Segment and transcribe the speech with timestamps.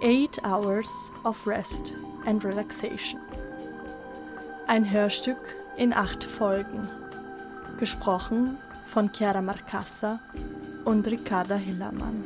[0.00, 1.92] Eight Hours of Rest
[2.24, 3.20] and Relaxation.
[4.68, 6.88] Ein Hörstück in acht Folgen.
[7.80, 10.20] Gesprochen von Chiara Marcassa
[10.84, 12.22] und Ricarda Hillermann.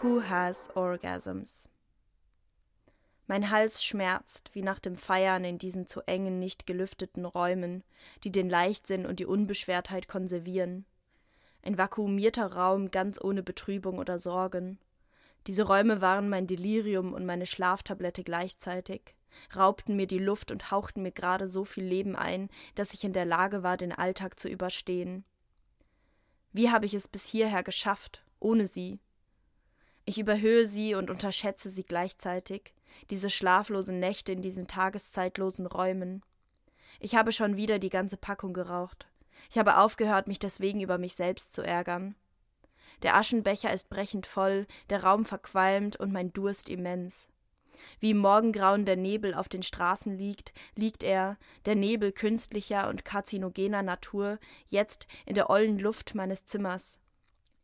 [0.00, 1.68] Who has orgasms?
[3.26, 7.84] Mein Hals schmerzt, wie nach dem Feiern in diesen zu engen, nicht gelüfteten Räumen,
[8.22, 10.86] die den Leichtsinn und die Unbeschwertheit konservieren.
[11.64, 14.78] Ein vakuumierter Raum ganz ohne Betrübung oder Sorgen.
[15.46, 19.14] Diese Räume waren mein Delirium und meine Schlaftablette gleichzeitig,
[19.56, 23.14] raubten mir die Luft und hauchten mir gerade so viel Leben ein, dass ich in
[23.14, 25.24] der Lage war, den Alltag zu überstehen.
[26.52, 29.00] Wie habe ich es bis hierher geschafft, ohne sie?
[30.04, 32.74] Ich überhöhe sie und unterschätze sie gleichzeitig,
[33.08, 36.22] diese schlaflosen Nächte in diesen tageszeitlosen Räumen.
[37.00, 39.08] Ich habe schon wieder die ganze Packung geraucht.
[39.50, 42.14] Ich habe aufgehört, mich deswegen über mich selbst zu ärgern.
[43.02, 47.28] Der Aschenbecher ist brechend voll, der Raum verqualmt und mein Durst immens.
[48.00, 51.36] Wie im Morgengrauen der Nebel auf den Straßen liegt, liegt er,
[51.66, 56.98] der Nebel künstlicher und karzinogener Natur, jetzt in der ollen Luft meines Zimmers.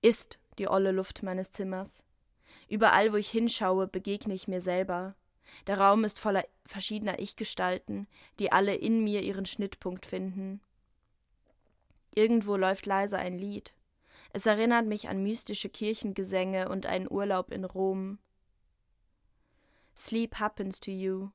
[0.03, 2.05] Ist die olle Luft meines Zimmers.
[2.69, 5.15] Überall, wo ich hinschaue, begegne ich mir selber.
[5.67, 8.07] Der Raum ist voller verschiedener Ich-Gestalten,
[8.39, 10.61] die alle in mir ihren Schnittpunkt finden.
[12.15, 13.75] Irgendwo läuft leise ein Lied.
[14.33, 18.19] Es erinnert mich an mystische Kirchengesänge und einen Urlaub in Rom.
[19.97, 21.31] Sleep happens to you.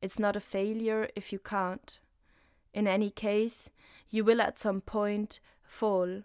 [0.00, 2.00] It's not a failure if you can't.
[2.72, 3.70] In any case,
[4.08, 6.22] you will at some point fall.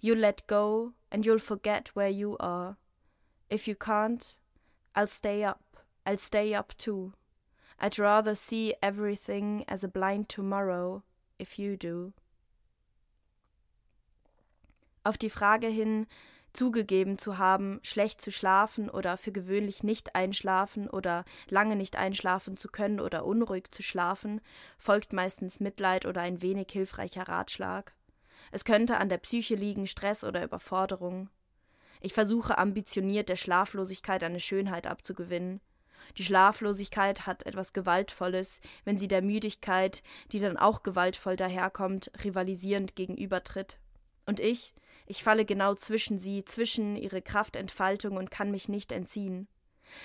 [0.00, 2.76] You'll let go and you'll forget where you are.
[3.50, 4.34] If you can't,
[4.94, 5.76] I'll stay up.
[6.06, 7.12] I'll stay up too.
[7.78, 11.02] I'd rather see everything as a blind tomorrow,
[11.38, 12.12] if you do.
[15.04, 16.06] Auf die Frage hin,
[16.54, 22.56] zugegeben zu haben, schlecht zu schlafen oder für gewöhnlich nicht einschlafen oder lange nicht einschlafen
[22.56, 24.40] zu können oder unruhig zu schlafen,
[24.78, 27.92] folgt meistens Mitleid oder ein wenig hilfreicher Ratschlag.
[28.50, 31.28] Es könnte an der Psyche liegen, Stress oder Überforderung.
[32.00, 35.60] Ich versuche ambitioniert der Schlaflosigkeit eine Schönheit abzugewinnen.
[36.18, 42.94] Die Schlaflosigkeit hat etwas Gewaltvolles, wenn sie der Müdigkeit, die dann auch gewaltvoll daherkommt, rivalisierend
[42.94, 43.78] gegenübertritt.
[44.26, 44.74] Und ich,
[45.06, 49.48] ich falle genau zwischen sie, zwischen ihre Kraftentfaltung und kann mich nicht entziehen.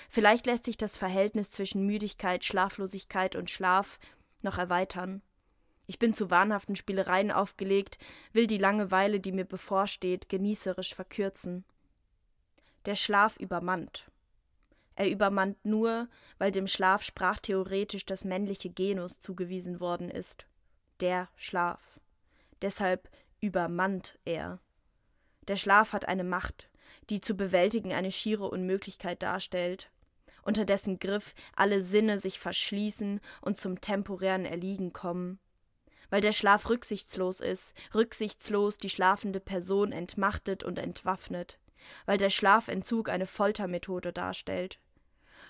[0.08, 3.98] Vielleicht lässt sich das Verhältnis zwischen Müdigkeit, Schlaflosigkeit und Schlaf
[4.42, 5.22] noch erweitern.
[5.86, 7.98] Ich bin zu wahnhaften Spielereien aufgelegt,
[8.32, 11.64] will die Langeweile, die mir bevorsteht, genießerisch verkürzen.
[12.86, 14.10] Der Schlaf übermannt.
[14.94, 16.08] Er übermannt nur,
[16.38, 20.46] weil dem Schlaf sprachtheoretisch das männliche Genus zugewiesen worden ist.
[21.00, 21.98] Der Schlaf.
[22.62, 23.08] Deshalb
[23.40, 24.60] übermannt er.
[25.48, 26.70] Der Schlaf hat eine Macht,
[27.08, 29.90] die zu bewältigen eine schiere Unmöglichkeit darstellt,
[30.42, 35.38] unter dessen Griff alle Sinne sich verschließen und zum temporären Erliegen kommen.
[36.08, 41.58] Weil der Schlaf rücksichtslos ist, rücksichtslos die schlafende Person entmachtet und entwaffnet,
[42.06, 44.80] weil der Schlafentzug eine Foltermethode darstellt.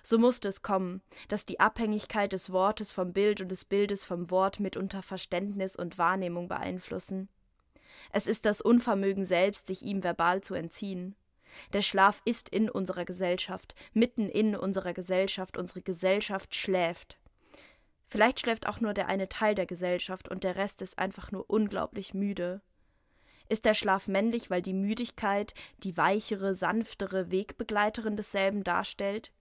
[0.03, 4.31] So musste es kommen, dass die Abhängigkeit des Wortes vom Bild und des Bildes vom
[4.31, 7.29] Wort mitunter Verständnis und Wahrnehmung beeinflussen.
[8.13, 11.15] Es ist das Unvermögen selbst, sich ihm verbal zu entziehen.
[11.73, 17.19] Der Schlaf ist in unserer Gesellschaft, mitten in unserer Gesellschaft, unsere Gesellschaft schläft.
[18.09, 21.49] Vielleicht schläft auch nur der eine Teil der Gesellschaft und der Rest ist einfach nur
[21.49, 22.61] unglaublich müde.
[23.49, 29.33] Ist der Schlaf männlich, weil die Müdigkeit die weichere, sanftere Wegbegleiterin desselben darstellt?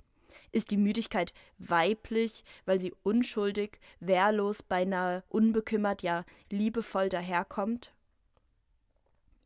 [0.52, 7.94] Ist die Müdigkeit weiblich, weil sie unschuldig, wehrlos, beinahe unbekümmert, ja liebevoll daherkommt?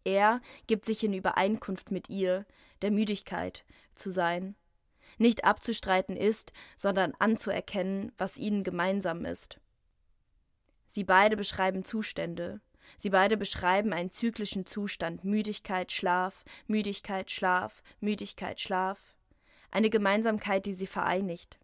[0.03, 2.45] Er gibt sich in Übereinkunft mit ihr,
[2.81, 4.55] der Müdigkeit, zu sein.
[5.17, 9.59] Nicht abzustreiten ist, sondern anzuerkennen, was ihnen gemeinsam ist.
[10.87, 12.61] Sie beide beschreiben Zustände.
[12.97, 19.15] Sie beide beschreiben einen zyklischen Zustand Müdigkeit, Schlaf, Müdigkeit, Schlaf, Müdigkeit, Schlaf.
[19.71, 21.57] Eine Gemeinsamkeit, die sie vereinigt.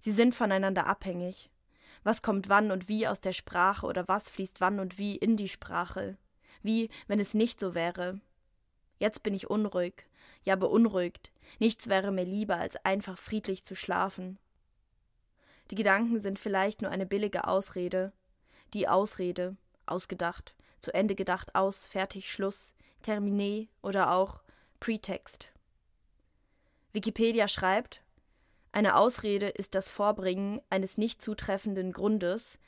[0.00, 1.50] Sie sind voneinander abhängig.
[2.02, 5.36] Was kommt wann und wie aus der Sprache oder was fließt wann und wie in
[5.36, 6.16] die Sprache?
[6.62, 8.20] Wie wenn es nicht so wäre.
[8.98, 10.06] Jetzt bin ich unruhig,
[10.44, 14.38] ja beunruhigt, nichts wäre mir lieber, als einfach friedlich zu schlafen.
[15.70, 18.12] Die Gedanken sind vielleicht nur eine billige Ausrede,
[18.74, 19.56] die Ausrede,
[19.86, 24.42] ausgedacht, zu Ende gedacht aus, fertig, Schluss, terminé oder auch
[24.80, 25.50] Pretext.
[26.92, 28.02] Wikipedia schreibt,
[28.72, 32.58] eine Ausrede ist das Vorbringen eines nicht zutreffenden Grundes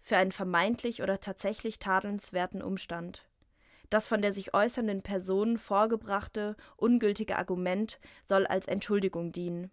[0.00, 3.24] für einen vermeintlich oder tatsächlich tadelnswerten Umstand.
[3.90, 9.70] Das von der sich äußernden Person vorgebrachte, ungültige Argument soll als Entschuldigung dienen.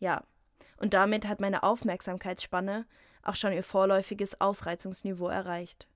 [0.00, 0.24] Ja,
[0.76, 2.86] und damit hat meine Aufmerksamkeitsspanne
[3.22, 5.86] auch schon ihr vorläufiges Ausreizungsniveau erreicht.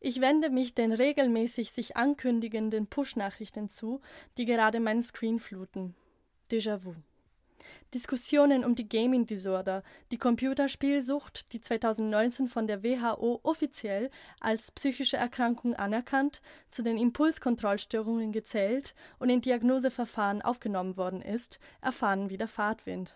[0.00, 4.00] Ich wende mich den regelmäßig sich ankündigenden Push-Nachrichten zu,
[4.36, 5.94] die gerade meinen Screen fluten.
[6.50, 6.94] Déjà-vu.
[7.92, 14.10] Diskussionen um die Gaming Disorder, die Computerspielsucht, die 2019 von der WHO offiziell
[14.40, 22.30] als psychische Erkrankung anerkannt, zu den Impulskontrollstörungen gezählt und in Diagnoseverfahren aufgenommen worden ist, erfahren
[22.30, 23.14] wieder Fahrtwind.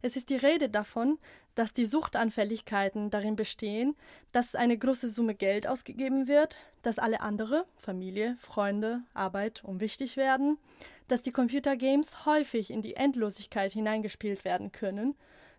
[0.00, 1.18] Es ist die Rede davon,
[1.54, 3.96] dass die Suchtanfälligkeiten darin bestehen,
[4.30, 10.58] dass eine große Summe Geld ausgegeben wird, dass alle andere, Familie, Freunde, Arbeit unwichtig werden,
[11.08, 15.14] dass die Computergames häufig in die Endlosigkeit hineingespielt werden können,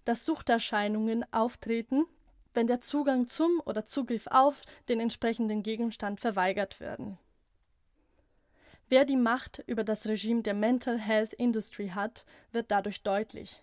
[0.06, 2.06] dass Suchterscheinungen auftreten,
[2.54, 7.18] wenn der Zugang zum oder Zugriff auf den entsprechenden Gegenstand verweigert werden.
[8.88, 13.62] Wer die Macht über das Regime der Mental Health Industry hat, wird dadurch deutlich.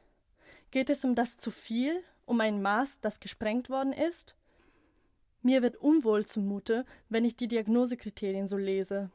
[0.71, 4.37] Geht es um das zu viel, um ein Maß, das gesprengt worden ist?
[5.47, 9.13] Mir wird unwohl zumute, wenn ich die Diagnosekriterien so lese.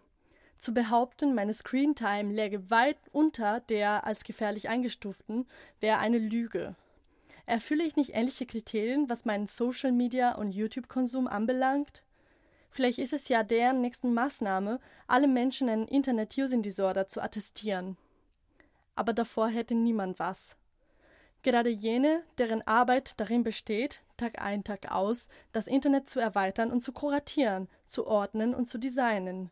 [0.60, 5.46] Zu behaupten, meine Screentime läge weit unter der als gefährlich eingestuften,
[5.82, 6.78] wäre eine Lüge.
[7.46, 12.02] Erfülle ich nicht ähnliche Kriterien, was meinen Social Media und YouTube-Konsum anbelangt?
[12.70, 17.98] Vielleicht ist es ja deren nächsten Maßnahme, alle Menschen ein Internet-Using-Disorder zu attestieren.
[18.96, 20.56] Aber davor hätte niemand was.
[21.44, 26.82] Gerade jene, deren Arbeit darin besteht, Tag ein, Tag aus, das Internet zu erweitern und
[26.82, 29.50] zu kuratieren, zu ordnen und zu designen.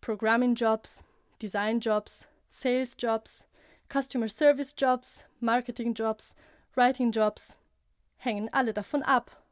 [0.00, 1.04] Programming-Jobs,
[1.40, 3.46] Design-Jobs, Sales-Jobs,
[3.88, 6.34] Customer Service-Jobs, Marketing-Jobs,
[6.74, 7.56] Writing-Jobs
[8.18, 9.42] hängen alle davon ab.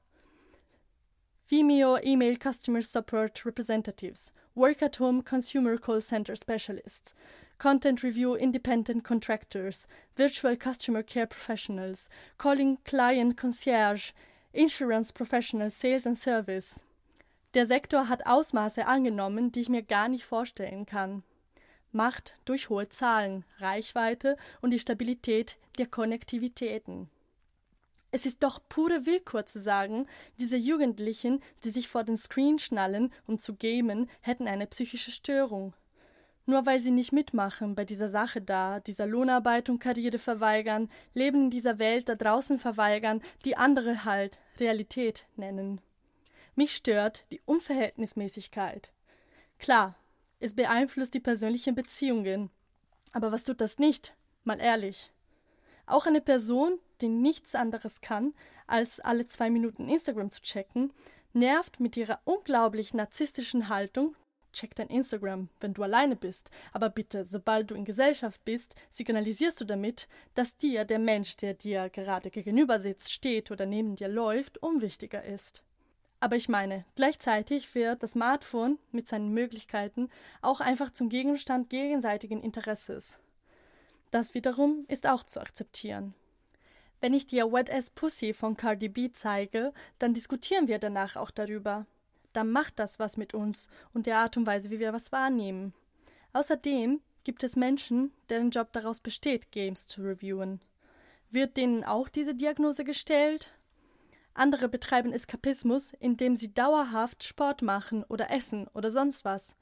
[1.48, 7.14] Vimeo Email Customer Support Representatives, Work at Home Consumer Call Center Specialists,
[7.58, 9.86] Content Review Independent Contractors,
[10.16, 14.12] Virtual Customer Care Professionals, Calling Client Concierge,
[14.52, 16.84] Insurance Professional Sales and Service.
[17.54, 21.22] Der Sektor hat Ausmaße angenommen, die ich mir gar nicht vorstellen kann.
[21.92, 27.08] Macht durch hohe Zahlen, Reichweite und die Stabilität der Konnektivitäten.
[28.10, 30.06] Es ist doch pure Willkür zu sagen,
[30.38, 35.74] diese Jugendlichen, die sich vor den Screen schnallen, um zu gamen, hätten eine psychische Störung.
[36.46, 41.44] Nur weil sie nicht mitmachen bei dieser Sache da, dieser Lohnarbeit und Karriere verweigern, Leben
[41.44, 45.80] in dieser Welt da draußen verweigern, die andere halt Realität nennen.
[46.54, 48.92] Mich stört die Unverhältnismäßigkeit.
[49.58, 49.96] Klar,
[50.38, 52.50] es beeinflusst die persönlichen Beziehungen.
[53.12, 54.14] Aber was tut das nicht?
[54.44, 55.10] Mal ehrlich.
[55.86, 58.34] Auch eine Person, die nichts anderes kann,
[58.66, 60.92] als alle zwei Minuten Instagram zu checken,
[61.32, 64.14] nervt mit ihrer unglaublich narzisstischen Haltung
[64.54, 66.50] check dein Instagram, wenn du alleine bist.
[66.72, 71.54] Aber bitte, sobald du in Gesellschaft bist, signalisierst du damit, dass dir der Mensch, der
[71.54, 75.62] dir gerade gegenüber sitzt, steht oder neben dir läuft, unwichtiger ist.
[76.20, 80.08] Aber ich meine, gleichzeitig wird das Smartphone mit seinen Möglichkeiten
[80.40, 83.18] auch einfach zum Gegenstand gegenseitigen Interesses.
[84.10, 86.14] Das wiederum ist auch zu akzeptieren.
[87.00, 91.30] Wenn ich dir Wet Ass Pussy von Cardi B zeige, dann diskutieren wir danach auch
[91.30, 91.84] darüber
[92.36, 95.72] dann macht das was mit uns und der Art und Weise, wie wir was wahrnehmen.
[96.32, 100.60] Außerdem gibt es Menschen, deren Job daraus besteht, Games zu reviewen.
[101.30, 103.50] Wird denen auch diese Diagnose gestellt?
[104.34, 109.56] Andere betreiben Eskapismus, indem sie dauerhaft Sport machen oder essen oder sonst was.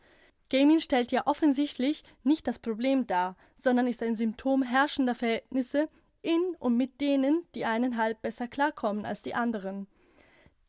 [0.51, 5.89] Gaming stellt ja offensichtlich nicht das Problem dar, sondern ist ein Symptom herrschender Verhältnisse
[6.23, 9.87] in und mit denen, die einen halb besser klarkommen als die anderen.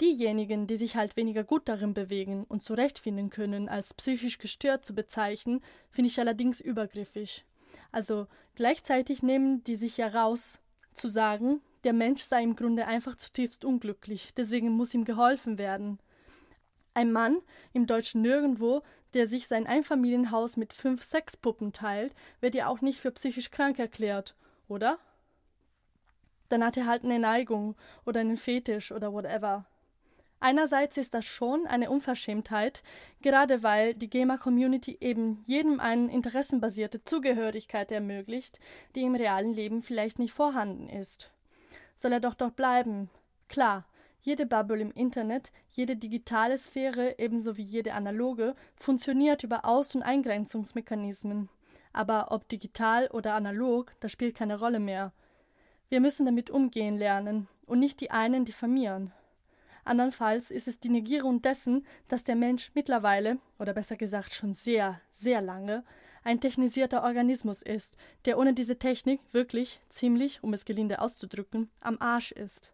[0.01, 4.95] Diejenigen, die sich halt weniger gut darin bewegen und zurechtfinden können, als psychisch gestört zu
[4.95, 7.45] bezeichnen, finde ich allerdings übergriffig.
[7.91, 10.59] Also gleichzeitig nehmen die sich ja raus,
[10.93, 15.99] zu sagen, der Mensch sei im Grunde einfach zutiefst unglücklich, deswegen muss ihm geholfen werden.
[16.93, 17.41] Ein Mann
[17.73, 18.83] im deutschen Nirgendwo,
[19.13, 23.79] der sich sein Einfamilienhaus mit fünf Sexpuppen teilt, wird ja auch nicht für psychisch krank
[23.79, 24.35] erklärt,
[24.67, 24.99] oder?
[26.49, 29.65] Dann hat er halt eine Neigung oder einen Fetisch oder whatever.
[30.43, 32.83] Einerseits ist das schon eine Unverschämtheit,
[33.21, 38.59] gerade weil die Gamer-Community eben jedem eine interessenbasierte Zugehörigkeit ermöglicht,
[38.93, 41.31] die im realen Leben vielleicht nicht vorhanden ist.
[41.95, 43.09] Soll er doch dort bleiben?
[43.47, 43.87] Klar,
[44.19, 50.03] jede Bubble im Internet, jede digitale Sphäre ebenso wie jede analoge funktioniert über Aus- und
[50.03, 51.47] Eingrenzungsmechanismen.
[51.93, 55.13] Aber ob digital oder analog, das spielt keine Rolle mehr.
[55.87, 59.13] Wir müssen damit umgehen lernen und nicht die einen diffamieren.
[59.85, 65.01] Andernfalls ist es die Negierung dessen, dass der Mensch mittlerweile, oder besser gesagt schon sehr,
[65.11, 65.83] sehr lange,
[66.23, 71.97] ein technisierter Organismus ist, der ohne diese Technik wirklich ziemlich, um es gelinde auszudrücken, am
[71.99, 72.71] Arsch ist.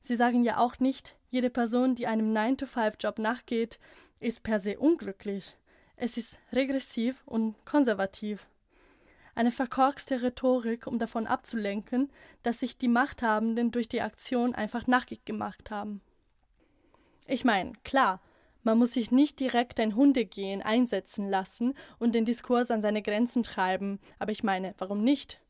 [0.00, 3.78] Sie sagen ja auch nicht, jede Person, die einem 9-to-5-Job nachgeht,
[4.20, 5.56] ist per se unglücklich.
[5.96, 8.46] Es ist regressiv und konservativ.
[9.34, 12.10] Eine verkorkste Rhetorik, um davon abzulenken,
[12.42, 16.00] dass sich die Machthabenden durch die Aktion einfach nackig gemacht haben.
[17.32, 18.20] Ich meine, klar,
[18.62, 23.42] man muss sich nicht direkt ein Hundegehen einsetzen lassen und den Diskurs an seine Grenzen
[23.42, 25.40] treiben, aber ich meine, warum nicht?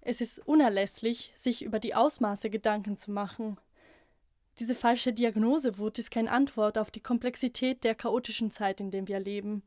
[0.00, 3.58] Es ist unerlässlich, sich über die Ausmaße Gedanken zu machen.
[4.60, 9.20] Diese falsche Diagnosewut ist keine Antwort auf die Komplexität der chaotischen Zeit, in der wir
[9.20, 9.62] leben.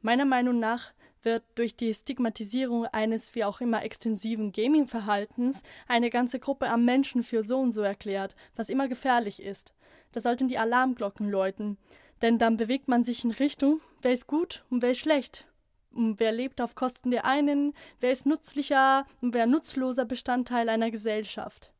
[0.00, 6.38] Meiner Meinung nach wird durch die Stigmatisierung eines wie auch immer extensiven Gaming-Verhaltens eine ganze
[6.38, 9.74] Gruppe am Menschen für so und so erklärt, was immer gefährlich ist.
[10.12, 11.78] Da sollten die Alarmglocken läuten,
[12.22, 15.46] denn dann bewegt man sich in Richtung, wer ist gut und wer ist schlecht.
[15.92, 20.90] Und wer lebt auf Kosten der einen, wer ist nützlicher und wer nutzloser Bestandteil einer
[20.90, 21.72] Gesellschaft.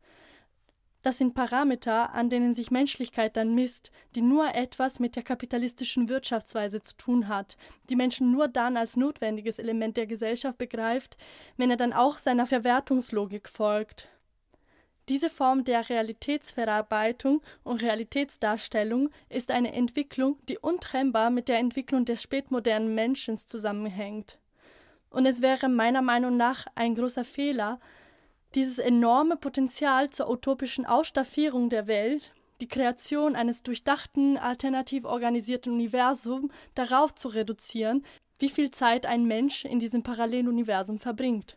[1.03, 6.11] Das sind Parameter, an denen sich Menschlichkeit dann misst, die nur etwas mit der kapitalistischen
[6.11, 7.57] Wirtschaftsweise zu tun hat,
[7.89, 11.17] die Menschen nur dann als notwendiges Element der Gesellschaft begreift,
[11.57, 14.09] wenn er dann auch seiner Verwertungslogik folgt.
[15.11, 22.23] Diese Form der Realitätsverarbeitung und Realitätsdarstellung ist eine Entwicklung, die untrennbar mit der Entwicklung des
[22.23, 24.39] spätmodernen Menschen zusammenhängt.
[25.11, 27.81] Und es wäre meiner Meinung nach ein großer Fehler,
[28.55, 36.53] dieses enorme Potenzial zur utopischen Ausstaffierung der Welt, die Kreation eines durchdachten, alternativ organisierten Universums
[36.77, 38.05] darauf zu reduzieren,
[38.39, 41.57] wie viel Zeit ein Mensch in diesem Paralleluniversum verbringt.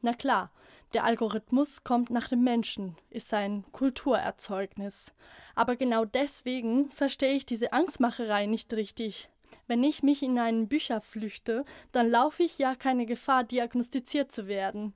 [0.00, 0.52] Na klar,
[0.94, 5.12] der Algorithmus kommt nach dem Menschen, ist sein Kulturerzeugnis.
[5.54, 9.28] Aber genau deswegen verstehe ich diese Angstmacherei nicht richtig.
[9.66, 14.46] Wenn ich mich in einen Bücher flüchte, dann laufe ich ja keine Gefahr, diagnostiziert zu
[14.46, 14.94] werden.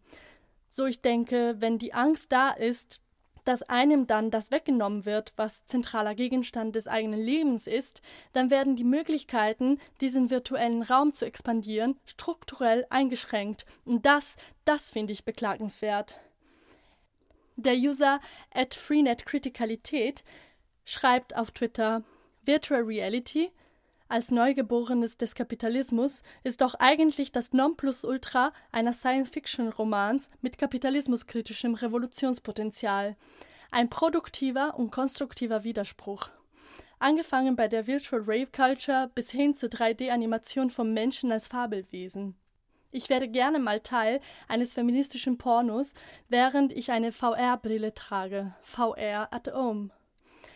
[0.73, 3.01] So ich denke, wenn die Angst da ist,
[3.49, 8.03] dass einem dann das weggenommen wird, was zentraler Gegenstand des eigenen Lebens ist,
[8.35, 13.65] dann werden die Möglichkeiten, diesen virtuellen Raum zu expandieren, strukturell eingeschränkt.
[13.87, 14.37] Und das,
[14.67, 16.21] das finde ich beklagenswert.
[17.57, 18.21] Der User
[18.53, 20.25] at Freenet Criticalität
[20.85, 22.03] schreibt auf Twitter
[22.45, 23.51] Virtual Reality
[24.09, 33.17] als Neugeborenes des Kapitalismus ist doch eigentlich das Nonplusultra einer Science-Fiction-Romans mit kapitalismuskritischem Revolutionspotenzial.
[33.71, 36.31] Ein produktiver und konstruktiver Widerspruch.
[36.99, 42.35] Angefangen bei der Virtual Rave Culture bis hin zur 3D-Animation vom Menschen als Fabelwesen.
[42.91, 45.93] Ich wäre gerne mal Teil eines feministischen Pornos,
[46.31, 48.55] während ich eine VR-Brille trage.
[48.63, 49.91] VR at home.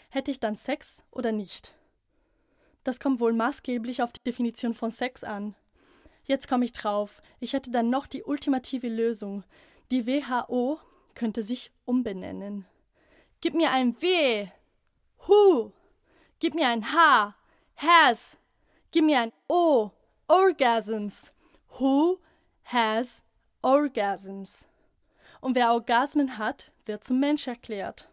[0.09, 1.75] Hätte ich dann Sex oder nicht?
[2.85, 5.55] Das kommt wohl maßgeblich auf die Definition von Sex an.
[6.25, 7.21] Jetzt komme ich drauf.
[7.41, 9.45] Ich hätte dann noch die ultimative Lösung.
[9.91, 10.79] Die WHO
[11.15, 12.67] könnte sich umbenennen.
[13.41, 14.49] Gib mir ein W.
[15.27, 15.73] Hu.
[16.39, 17.35] Gib mir ein H.
[17.77, 18.39] Has.
[18.91, 19.91] Gib mir ein O.
[20.29, 21.33] Orgasms.
[21.79, 22.19] Who
[22.65, 23.25] has
[23.62, 24.67] orgasms?
[25.41, 28.09] Und wer Orgasmen hat, wird zum Mensch erklärt.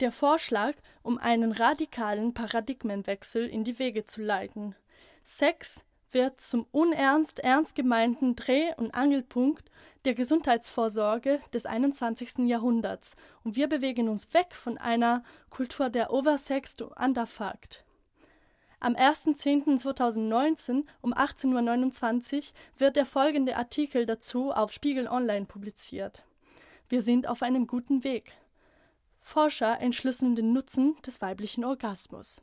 [0.00, 4.76] Der Vorschlag, um einen radikalen Paradigmenwechsel in die Wege zu leiten.
[5.24, 9.70] Sex wird zum unernst ernst gemeinten Dreh- und Angelpunkt
[10.04, 12.46] der Gesundheitsvorsorge des 21.
[12.46, 17.84] Jahrhunderts und wir bewegen uns weg von einer Kultur der Oversexed und Underfucked.
[18.78, 22.42] Am 1.10.2019 um 18.29 Uhr
[22.78, 26.24] wird der folgende Artikel dazu auf Spiegel Online publiziert.
[26.88, 28.32] Wir sind auf einem guten Weg.
[29.28, 32.40] Forscher entschlüsseln den Nutzen des weiblichen Orgasmus.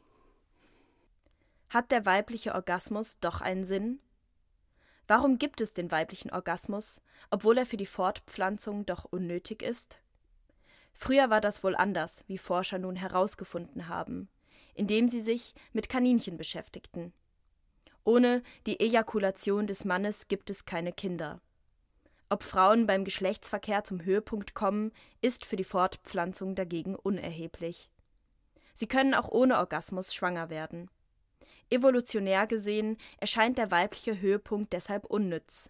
[1.67, 3.99] Hat der weibliche Orgasmus doch einen Sinn?
[5.07, 7.01] Warum gibt es den weiblichen Orgasmus,
[7.31, 9.99] obwohl er für die Fortpflanzung doch unnötig ist?
[10.93, 14.29] Früher war das wohl anders, wie Forscher nun herausgefunden haben,
[14.75, 17.13] indem sie sich mit Kaninchen beschäftigten.
[18.03, 21.41] Ohne die Ejakulation des Mannes gibt es keine Kinder.
[22.29, 24.91] Ob Frauen beim Geschlechtsverkehr zum Höhepunkt kommen,
[25.21, 27.91] ist für die Fortpflanzung dagegen unerheblich.
[28.73, 30.89] Sie können auch ohne Orgasmus schwanger werden.
[31.69, 35.69] Evolutionär gesehen erscheint der weibliche Höhepunkt deshalb unnütz.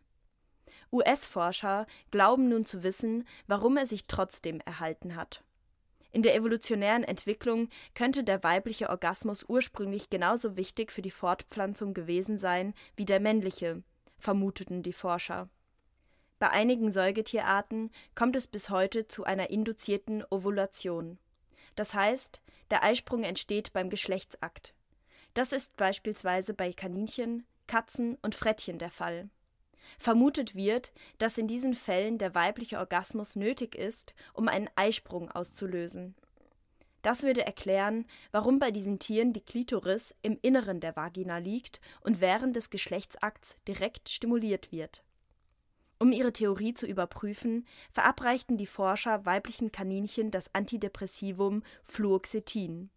[0.91, 5.43] US-Forscher glauben nun zu wissen, warum er sich trotzdem erhalten hat.
[6.11, 12.37] In der evolutionären Entwicklung könnte der weibliche Orgasmus ursprünglich genauso wichtig für die Fortpflanzung gewesen
[12.37, 13.83] sein wie der männliche,
[14.17, 15.49] vermuteten die Forscher.
[16.37, 21.17] Bei einigen Säugetierarten kommt es bis heute zu einer induzierten Ovulation.
[21.75, 24.73] Das heißt, Der Eisprung entsteht beim Geschlechtsakt.
[25.35, 29.29] Das ist beispielsweise bei Kaninchen, Katzen und Frettchen der Fall.
[29.99, 36.15] Vermutet wird, dass in diesen Fällen der weibliche Orgasmus nötig ist, um einen Eisprung auszulösen.
[37.03, 42.19] Das würde erklären, warum bei diesen Tieren die Klitoris im Inneren der Vagina liegt und
[42.19, 45.03] während des Geschlechtsakts direkt stimuliert wird.
[45.97, 52.89] Um ihre Theorie zu überprüfen, verabreichten die Forscher weiblichen Kaninchen das Antidepressivum Fluoxetin.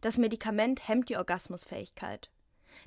[0.00, 2.30] Das Medikament hemmt die Orgasmusfähigkeit.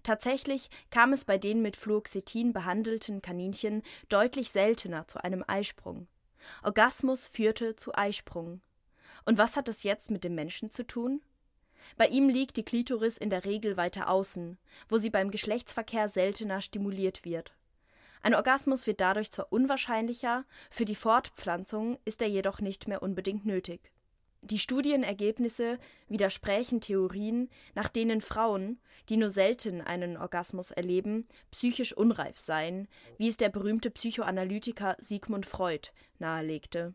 [0.04, 6.08] Tatsächlich kam es bei den mit Fluoxetin behandelten Kaninchen deutlich seltener zu einem Eisprung.
[6.64, 8.62] Orgasmus führte zu Eisprung.
[9.26, 11.22] Und was hat das jetzt mit dem Menschen zu tun?
[11.98, 14.58] Bei ihm liegt die Klitoris in der Regel weiter außen,
[14.90, 17.54] wo sie beim Geschlechtsverkehr seltener stimuliert wird.
[18.22, 23.46] Ein Orgasmus wird dadurch zwar unwahrscheinlicher, für die Fortpflanzung ist er jedoch nicht mehr unbedingt
[23.46, 23.92] nötig.
[24.42, 32.38] Die Studienergebnisse widersprechen Theorien, nach denen Frauen, die nur selten einen Orgasmus erleben, psychisch unreif
[32.38, 36.94] seien, wie es der berühmte Psychoanalytiker Sigmund Freud nahelegte.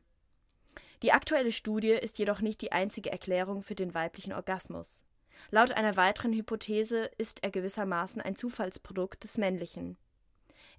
[1.02, 5.05] Die aktuelle Studie ist jedoch nicht die einzige Erklärung für den weiblichen Orgasmus.
[5.50, 9.97] Laut einer weiteren Hypothese ist er gewissermaßen ein Zufallsprodukt des Männlichen.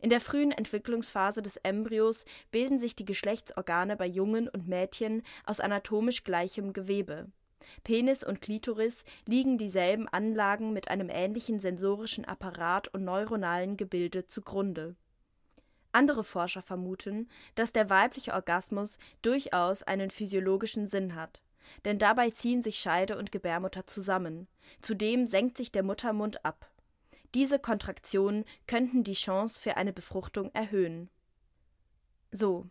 [0.03, 5.62] In der frühen Entwicklungsphase des Embryos bilden sich die Geschlechtsorgane bei Jungen und Mädchen aus
[5.62, 7.31] anatomisch gleichem Gewebe.
[7.86, 14.98] Penis und Klitoris liegen dieselben Anlagen mit einem ähnlichen sensorischen Apparat und neuronalen Gebilde zugrunde
[15.93, 21.41] andere Forscher vermuten, dass der weibliche Orgasmus durchaus einen physiologischen Sinn hat.
[21.86, 24.48] Denn dabei ziehen sich Scheide und Gebärmutter zusammen.
[24.81, 26.72] Zudem senkt sich der Muttermund ab.
[27.33, 31.09] Diese Kontraktionen könnten die Chance für eine Befruchtung erhöhen.
[32.31, 32.69] So,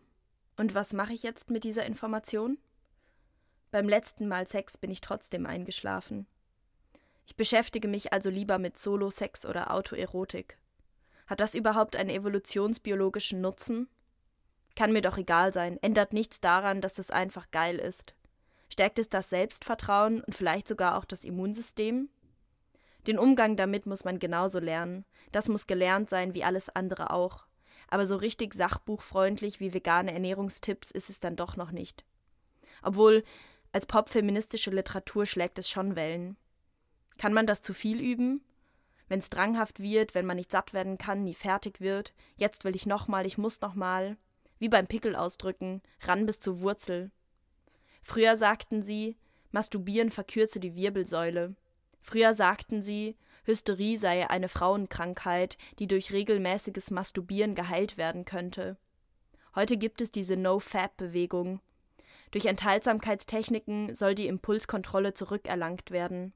[0.55, 2.57] und was mache ich jetzt mit dieser Information?
[3.71, 6.27] Beim letzten Mal Sex bin ich trotzdem eingeschlafen.
[7.25, 10.57] Ich beschäftige mich also lieber mit Solo-Sex oder Autoerotik.
[11.27, 13.89] Hat das überhaupt einen evolutionsbiologischen Nutzen?
[14.75, 18.13] Kann mir doch egal sein, ändert nichts daran, dass es einfach geil ist.
[18.69, 22.09] Stärkt es das Selbstvertrauen und vielleicht sogar auch das Immunsystem?
[23.07, 25.05] Den Umgang damit muss man genauso lernen.
[25.31, 27.45] Das muss gelernt sein wie alles andere auch.
[27.89, 32.05] Aber so richtig sachbuchfreundlich wie vegane Ernährungstipps ist es dann doch noch nicht.
[32.81, 33.23] Obwohl,
[33.71, 36.37] als popfeministische Literatur schlägt es schon Wellen.
[37.17, 38.41] Kann man das zu viel üben?
[39.13, 42.75] wenn es dranghaft wird, wenn man nicht satt werden kann, nie fertig wird, jetzt will
[42.75, 44.17] ich nochmal, ich muss nochmal,
[44.57, 47.11] wie beim Pickel ausdrücken, ran bis zur Wurzel.
[48.01, 49.17] Früher sagten sie,
[49.51, 51.55] Masturbieren verkürze die Wirbelsäule.
[52.03, 58.77] Früher sagten sie, Hysterie sei eine Frauenkrankheit, die durch regelmäßiges Masturbieren geheilt werden könnte.
[59.55, 61.61] Heute gibt es diese No-Fab-Bewegung.
[62.31, 66.33] Durch Enthaltsamkeitstechniken soll die Impulskontrolle zurückerlangt werden.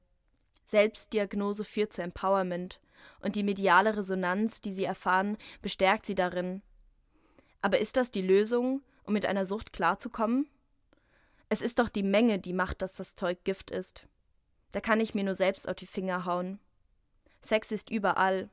[0.64, 2.80] Selbstdiagnose führt zu Empowerment
[3.20, 6.62] und die mediale Resonanz, die sie erfahren, bestärkt sie darin.
[7.60, 10.48] Aber ist das die Lösung, um mit einer Sucht klarzukommen?
[11.48, 14.06] Es ist doch die Menge, die macht, dass das Zeug Gift ist.
[14.72, 16.58] Da kann ich mir nur selbst auf die Finger hauen.
[17.40, 18.50] Sex ist überall.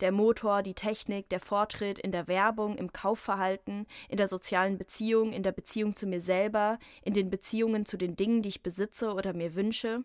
[0.00, 5.32] Der Motor, die Technik, der Fortschritt in der Werbung, im Kaufverhalten, in der sozialen Beziehung,
[5.32, 9.12] in der Beziehung zu mir selber, in den Beziehungen zu den Dingen, die ich besitze
[9.12, 10.04] oder mir wünsche.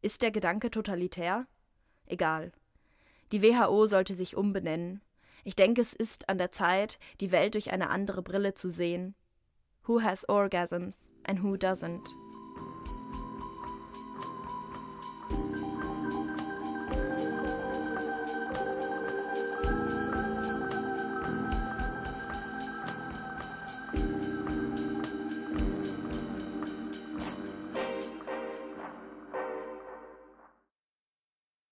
[0.00, 1.46] Ist der Gedanke totalitär?
[2.06, 2.52] Egal.
[3.32, 5.02] Die WHO sollte sich umbenennen.
[5.44, 9.14] Ich denke, es ist an der Zeit, die Welt durch eine andere Brille zu sehen.
[9.86, 12.06] Who has orgasms and who doesn't?